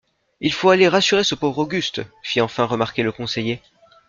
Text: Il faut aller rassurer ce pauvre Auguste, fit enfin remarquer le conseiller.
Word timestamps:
Il 0.39 0.51
faut 0.51 0.71
aller 0.71 0.87
rassurer 0.87 1.23
ce 1.23 1.35
pauvre 1.35 1.59
Auguste, 1.59 2.01
fit 2.23 2.41
enfin 2.41 2.65
remarquer 2.65 3.03
le 3.03 3.11
conseiller. 3.11 3.61